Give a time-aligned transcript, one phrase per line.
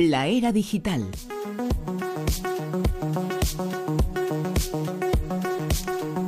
[0.00, 1.06] La era digital.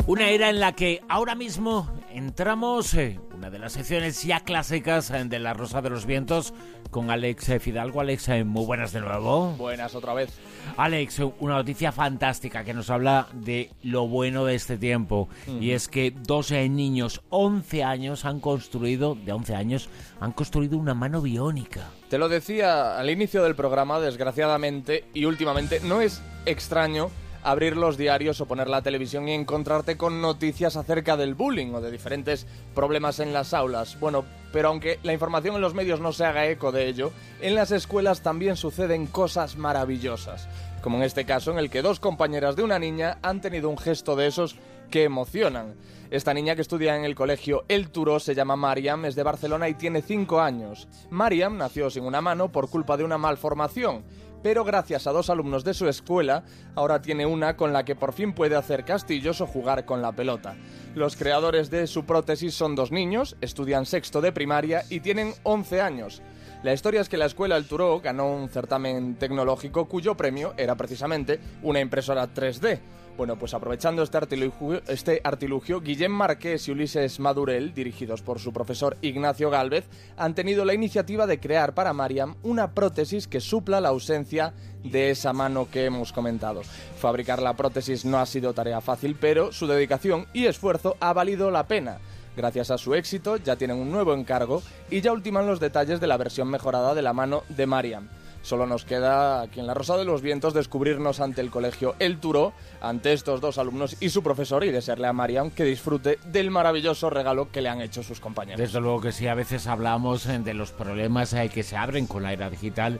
[0.06, 3.19] Una era en la que ahora mismo entramos, eh,
[3.62, 6.53] las secciones ya clásicas eh, de La Rosa de los Vientos,
[6.91, 8.00] con Alex eh, Fidalgo.
[8.00, 9.53] Alex, eh, muy buenas de nuevo.
[9.53, 10.30] Buenas otra vez.
[10.77, 15.29] Alex, eh, una noticia fantástica que nos habla de lo bueno de este tiempo.
[15.61, 20.94] Y es que 12 niños, 11 años, han construido, de 11 años, han construido una
[20.94, 21.89] mano biónica.
[22.11, 27.96] Te lo decía al inicio del programa, desgraciadamente y últimamente, no es extraño abrir los
[27.96, 32.47] diarios o poner la televisión y encontrarte con noticias acerca del bullying o de diferentes
[32.75, 33.98] problemas en las aulas.
[33.98, 37.55] Bueno, pero aunque la información en los medios no se haga eco de ello, en
[37.55, 40.48] las escuelas también suceden cosas maravillosas,
[40.83, 43.79] como en este caso en el que dos compañeras de una niña han tenido un
[43.79, 44.56] gesto de esos
[44.91, 45.75] que emocionan.
[46.11, 49.70] Esta niña que estudia en el colegio El Turo se llama Mariam, es de Barcelona
[49.70, 50.87] y tiene 5 años.
[51.09, 54.05] Mariam nació sin una mano por culpa de una malformación,
[54.42, 58.12] pero gracias a dos alumnos de su escuela, ahora tiene una con la que por
[58.12, 60.57] fin puede hacer castillos o jugar con la pelota.
[60.95, 65.81] Los creadores de su prótesis son dos niños, estudian sexto de primaria y tienen 11
[65.81, 66.23] años.
[66.63, 70.77] La historia es que la escuela El Turó ganó un certamen tecnológico cuyo premio era
[70.77, 72.79] precisamente una impresora 3D.
[73.17, 78.53] Bueno, pues aprovechando este artilugio, este artilugio, Guillem Marqués y Ulises Madurel, dirigidos por su
[78.53, 83.81] profesor Ignacio Galvez, han tenido la iniciativa de crear para Mariam una prótesis que supla
[83.81, 86.63] la ausencia de esa mano que hemos comentado.
[86.97, 91.51] Fabricar la prótesis no ha sido tarea fácil, pero su dedicación y esfuerzo ha valido
[91.51, 91.99] la pena.
[92.36, 96.06] Gracias a su éxito ya tienen un nuevo encargo y ya ultiman los detalles de
[96.06, 98.08] la versión mejorada de la mano de Mariam.
[98.42, 102.19] Solo nos queda aquí en la Rosa de los Vientos descubrirnos ante el colegio El
[102.19, 106.50] Turo, ante estos dos alumnos y su profesor y desearle a Mariam que disfrute del
[106.50, 108.58] maravilloso regalo que le han hecho sus compañeros.
[108.58, 112.08] Desde luego que sí, a veces hablamos eh, de los problemas eh, que se abren
[112.08, 112.98] con la era digital,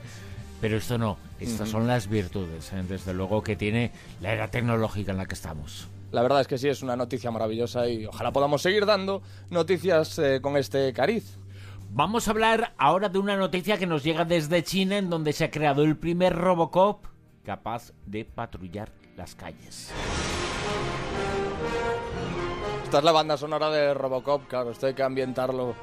[0.60, 5.10] pero esto no, estas son las virtudes, eh, desde luego que tiene la era tecnológica
[5.10, 5.88] en la que estamos.
[6.13, 10.19] La verdad es que sí, es una noticia maravillosa y ojalá podamos seguir dando noticias
[10.19, 11.39] eh, con este cariz.
[11.91, 15.45] Vamos a hablar ahora de una noticia que nos llega desde China, en donde se
[15.45, 17.06] ha creado el primer Robocop
[17.45, 19.91] capaz de patrullar las calles.
[22.84, 25.75] Esta es la banda sonora de Robocop, claro, esto hay que ambientarlo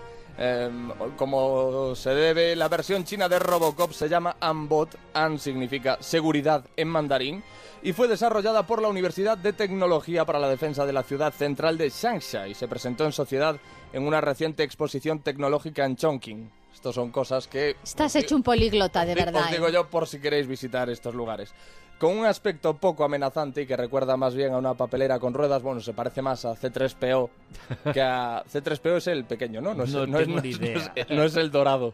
[0.42, 0.70] eh,
[1.18, 2.56] como se debe.
[2.56, 7.44] La versión china de Robocop se llama Ambot, An significa seguridad en mandarín,
[7.84, 11.78] y fue desarrollada por la Universidad de Tecnología para la Defensa de la Ciudad Central
[11.78, 13.58] de Shangsha y se presentó en sociedad
[13.92, 16.50] en una reciente exposición tecnológica en Chongqing.
[16.74, 17.76] Estos son cosas que...
[17.84, 19.44] Estás hecho un políglota, de verdad.
[19.44, 19.74] Os digo ¿eh?
[19.74, 21.54] yo por si queréis visitar estos lugares.
[22.00, 25.62] Con un aspecto poco amenazante y que recuerda más bien a una papelera con ruedas,
[25.62, 27.30] bueno, se parece más a C3PO
[27.94, 28.44] que a...
[28.52, 29.72] C3PO es el pequeño, ¿no?
[29.84, 30.92] es- No es- tengo ni es- idea.
[30.96, 31.94] es- no es el dorado.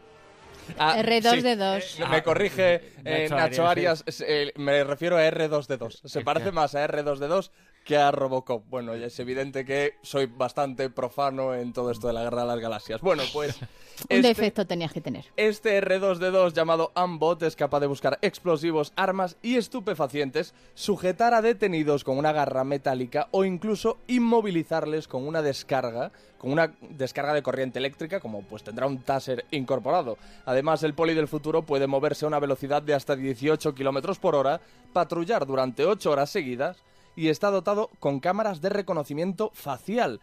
[0.78, 2.00] Ah, R2D2.
[2.00, 2.74] eh, me corrige
[3.04, 6.00] eh, Nacho Nacho, Arias, eh, me refiero a R2D2.
[6.08, 7.50] Se parece más a R2D2
[7.86, 8.64] que a Robocop.
[8.68, 12.48] Bueno, ya es evidente que soy bastante profano en todo esto de la guerra de
[12.48, 13.00] las galaxias.
[13.00, 13.56] Bueno, pues...
[14.10, 15.24] Un este- defecto tenías que tener.
[15.36, 22.04] este R2D2 llamado Ambot es capaz de buscar explosivos, armas y estupefacientes, sujetar a detenidos
[22.04, 27.78] con una garra metálica o incluso inmovilizarles con una descarga, con una descarga de corriente
[27.78, 30.18] eléctrica, como pues tendrá un taser incorporado.
[30.44, 34.34] Además, el poli del futuro puede moverse a una velocidad de hasta 18 km por
[34.34, 34.60] hora,
[34.92, 36.76] patrullar durante 8 horas seguidas
[37.16, 40.20] y está dotado con cámaras de reconocimiento facial.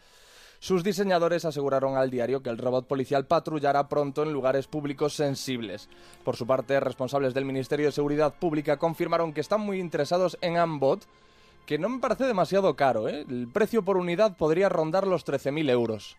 [0.59, 5.89] Sus diseñadores aseguraron al diario que el robot policial patrullará pronto en lugares públicos sensibles.
[6.23, 10.55] Por su parte, responsables del Ministerio de Seguridad Pública confirmaron que están muy interesados en
[10.55, 11.05] Ambot,
[11.65, 13.25] que no me parece demasiado caro, ¿eh?
[13.29, 16.15] El precio por unidad podría rondar los 13.000 euros.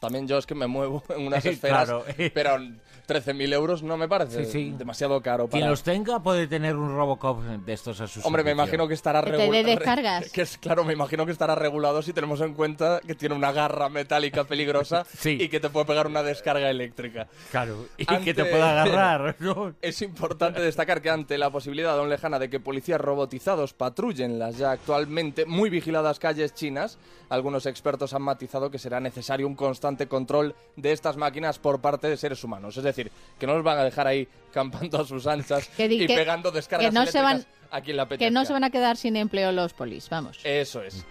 [0.00, 2.04] También yo es que me muevo en unas esferas, Claro.
[2.34, 2.58] pero
[3.06, 4.74] 13.000 euros no me parece Sí, sí.
[4.76, 5.46] demasiado caro.
[5.46, 8.88] Quien para- los tenga puede tener un Robocop de estos a su Hombre, me imagino
[8.88, 9.52] que estará regulado.
[9.64, 10.30] descargas.
[10.32, 13.52] Que es, claro, me imagino que estará regulado si tenemos en cuenta que tiene una
[13.52, 15.38] garra metálica peligrosa Sí.
[15.40, 17.28] y que te puede pegar una descarga eléctrica.
[17.52, 19.72] Claro, y Ante- que te pueda agarrar, ¿no?
[19.80, 24.58] Es importante destacar que ante la posibilidad aún lejana de que policías robotizados patrullen las
[24.58, 26.98] ya actualmente muy vigiladas calles chinas,
[27.28, 32.08] algunos expertos han matizado que será necesario un constante control de estas máquinas por parte
[32.08, 32.76] de seres humanos.
[32.76, 36.02] Es decir, que no los van a dejar ahí campando a sus anchas Que di-
[36.02, 38.52] y que- pegando descargas que no se van- eléctricas a quien la Que no se
[38.52, 40.40] van a quedar sin empleo los polis, vamos.
[40.44, 41.04] Eso es.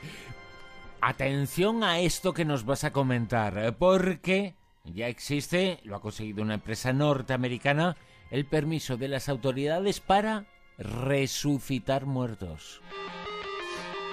[1.02, 4.56] Atención a esto que nos vas a comentar, eh, porque
[4.86, 7.96] ya existe, lo ha conseguido una empresa norteamericana,
[8.32, 10.46] el permiso de las autoridades para
[10.78, 12.82] resucitar muertos.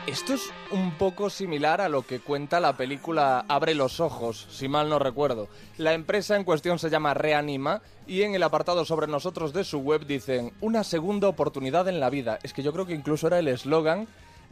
[0.06, 4.66] Esto es un poco similar a lo que cuenta la película Abre los ojos, si
[4.66, 5.48] mal no recuerdo.
[5.78, 9.78] La empresa en cuestión se llama Reanima y en el apartado sobre nosotros de su
[9.78, 12.40] web dicen una segunda oportunidad en la vida.
[12.42, 14.08] Es que yo creo que incluso era el eslogan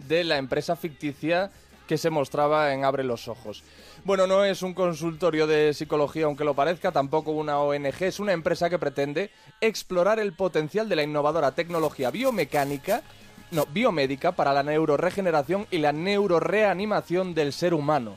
[0.06, 1.50] de la empresa ficticia
[1.88, 3.64] que se mostraba en Abre los Ojos.
[4.05, 8.32] Bueno, no es un consultorio de psicología, aunque lo parezca, tampoco una ONG, es una
[8.32, 13.02] empresa que pretende explorar el potencial de la innovadora tecnología biomecánica,
[13.50, 18.17] no, biomédica para la neuroregeneración y la neuroreanimación del ser humano.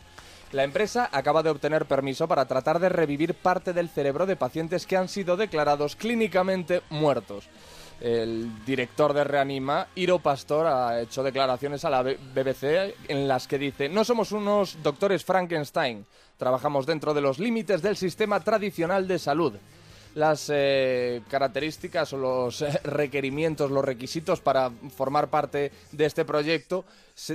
[0.51, 4.85] La empresa acaba de obtener permiso para tratar de revivir parte del cerebro de pacientes
[4.85, 7.49] que han sido declarados clínicamente muertos
[8.03, 13.57] el director de Reanima, Iro Pastor, ha hecho declaraciones a la BBC en las que
[13.57, 16.05] dice, no somos unos doctores Frankenstein,
[16.37, 19.53] trabajamos dentro de los límites del sistema tradicional de salud.
[20.15, 26.85] Las eh, características o los eh, requerimientos, los requisitos para formar parte de este proyecto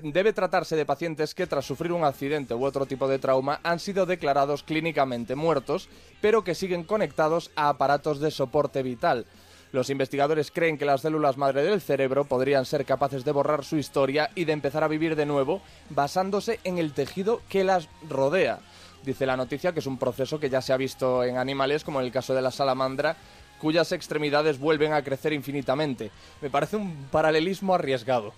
[0.02, 3.80] debe tratarse de pacientes que tras sufrir un accidente u otro tipo de trauma han
[3.80, 5.88] sido declarados clínicamente muertos,
[6.20, 9.26] pero que siguen conectados a aparatos de soporte vital
[9.72, 13.76] los investigadores creen que las células madre del cerebro podrían ser capaces de borrar su
[13.76, 15.60] historia y de empezar a vivir de nuevo
[15.90, 18.60] basándose en el tejido que las rodea.
[19.04, 22.00] Dice la noticia que es un proceso que ya se ha visto en animales, como
[22.00, 23.16] en el caso de la salamandra,
[23.60, 26.10] cuyas extremidades vuelven a crecer infinitamente.
[26.40, 28.32] Me parece un paralelismo arriesgado.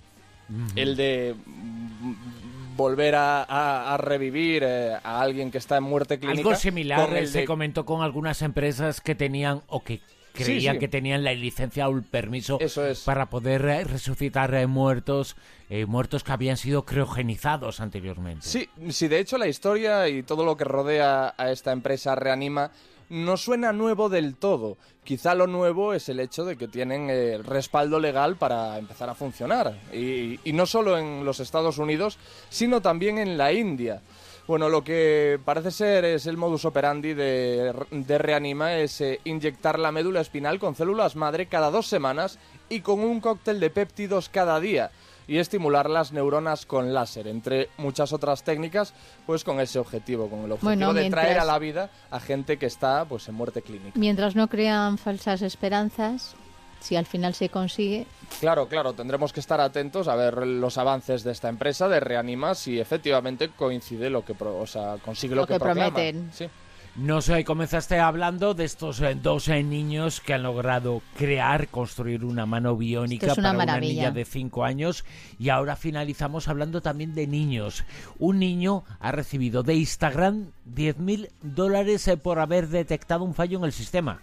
[0.75, 6.39] El de mm, volver a, revivir eh, a alguien que está en muerte clínica.
[6.39, 10.01] Algo similar se comentó con algunas empresas que tenían o que
[10.33, 12.59] creían que tenían la licencia o el permiso
[13.05, 15.35] para poder eh, resucitar eh, muertos,
[15.69, 18.45] eh, muertos que habían sido criogenizados anteriormente.
[18.45, 22.71] Sí, sí, de hecho la historia y todo lo que rodea a esta empresa Reanima
[23.09, 24.77] no suena nuevo del todo.
[25.03, 29.15] Quizá lo nuevo es el hecho de que tienen el respaldo legal para empezar a
[29.15, 29.77] funcionar.
[29.91, 32.17] y no solo en los Estados Unidos,
[32.49, 34.01] sino también en la India.
[34.47, 37.73] Bueno, lo que parece ser es el modus operandi de,
[38.17, 42.39] Reanima es eh, inyectar la médula espinal con células madre cada dos semanas
[42.69, 44.91] y con un cóctel de péptidos cada día
[45.27, 48.93] y estimular las neuronas con láser, entre muchas otras técnicas,
[49.25, 52.65] pues con ese objetivo, con el objetivo de traer a la vida a gente que
[52.65, 53.97] está pues en muerte clínica.
[53.97, 56.35] Mientras no crean falsas esperanzas,
[56.81, 58.05] si al final se consigue.
[58.39, 62.55] Claro, claro, tendremos que estar atentos a ver los avances de esta empresa, de Reanima,
[62.55, 66.31] si efectivamente coincide lo que, o sea, consigue lo, que, prometen.
[66.33, 66.49] Sí.
[66.95, 72.25] No sé, comenzaste hablando de estos eh, dos eh, niños que han logrado crear, construir
[72.25, 75.05] una mano biónica para una niña de 5 años
[75.39, 77.85] y ahora finalizamos hablando también de niños.
[78.19, 83.63] Un niño ha recibido de Instagram 10.000 dólares eh, por haber detectado un fallo en
[83.63, 84.21] el sistema.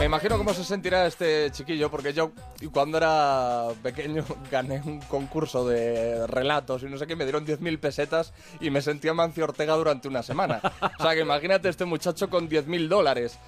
[0.00, 2.32] Me imagino cómo se sentirá este chiquillo, porque yo
[2.72, 7.78] cuando era pequeño gané un concurso de relatos y no sé qué, me dieron 10.000
[7.78, 8.32] pesetas
[8.62, 10.62] y me sentía Mancio Ortega durante una semana.
[10.98, 13.38] O sea que imagínate este muchacho con 10.000 dólares.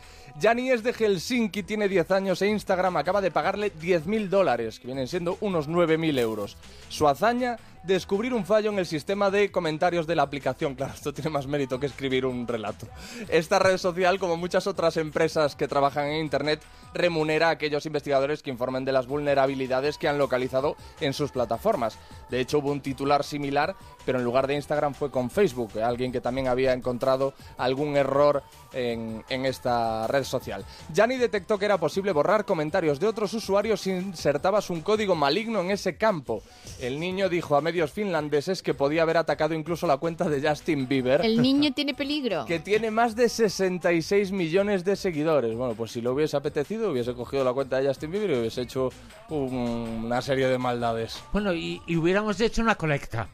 [0.42, 4.88] Jani es de Helsinki, tiene 10 años e Instagram acaba de pagarle 10.000 dólares, que
[4.88, 6.58] vienen siendo unos 9.000 euros.
[6.90, 10.74] Su hazaña descubrir un fallo en el sistema de comentarios de la aplicación.
[10.74, 12.86] Claro, esto tiene más mérito que escribir un relato.
[13.28, 16.62] Esta red social, como muchas otras empresas que trabajan en Internet,
[16.94, 21.98] remunera a aquellos investigadores que informen de las vulnerabilidades que han localizado en sus plataformas.
[22.30, 23.74] De hecho, hubo un titular similar,
[24.04, 28.42] pero en lugar de Instagram fue con Facebook, alguien que también había encontrado algún error
[28.72, 30.64] en, esta red social.
[30.92, 35.60] Yanni detectó que era posible borrar comentarios de otros usuarios si insertabas un código maligno
[35.60, 36.42] en ese campo.
[36.80, 40.86] El niño dijo a medios finlandeses que podía haber atacado incluso la cuenta de Justin
[40.86, 41.24] Bieber.
[41.24, 42.44] El niño tiene peligro.
[42.44, 45.56] Que tiene más de 66 millones de seguidores.
[45.56, 48.60] Bueno, pues si lo hubiese apetecido, hubiese cogido la cuenta de Justin Bieber y hubiese
[48.60, 48.90] hecho
[49.30, 51.24] una serie de maldades.
[51.32, 53.28] Bueno, y, hubiéramos hecho una colecta.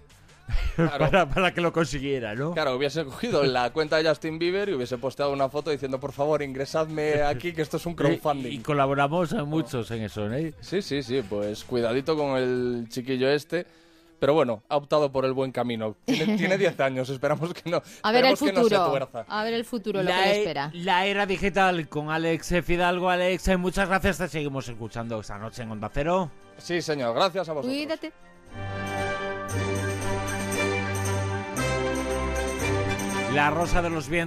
[0.76, 2.54] para, que lo consiguiera, ¿no?
[2.54, 6.12] Claro, hubiese cogido la cuenta de Justin Bieber y hubiese posteado una foto diciendo, por
[6.12, 8.52] favor, ingresadme aquí, que esto es un crowdfunding.
[8.52, 10.54] Y, colaboramos muchos en eso, ¿eh?
[10.60, 13.66] Sí, sí, sí, pues cuidadito con el chiquillo este
[14.18, 15.96] pero bueno, ha optado por el buen camino.
[16.04, 17.82] Tiene 10 años, esperamos que no.
[18.02, 18.98] A ver el futuro.
[19.28, 20.70] a ver el futuro, lo que le e- espera.
[20.74, 23.10] La era digital con Alex Fidalgo.
[23.10, 24.18] Alex, muchas gracias.
[24.18, 26.30] Te seguimos escuchando esta noche en Onda Cero.
[26.58, 27.14] Sí, señor.
[27.14, 27.72] Gracias a vosotros.
[27.72, 28.12] Cuídate.
[33.34, 34.26] La Rosa de los Vientos.